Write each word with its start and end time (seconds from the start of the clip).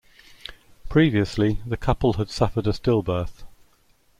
Previously, 0.89 1.59
the 1.63 1.77
couple 1.77 2.13
had 2.13 2.31
suffered 2.31 2.65
a 2.65 2.71
stillbirth. 2.73 3.43